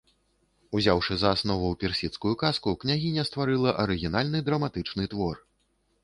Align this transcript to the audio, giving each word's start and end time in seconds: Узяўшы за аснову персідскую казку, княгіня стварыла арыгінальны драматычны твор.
Узяўшы 0.77 1.17
за 1.23 1.33
аснову 1.35 1.67
персідскую 1.83 2.31
казку, 2.43 2.73
княгіня 2.83 3.25
стварыла 3.29 3.73
арыгінальны 3.83 4.41
драматычны 4.47 5.05
твор. 5.13 5.35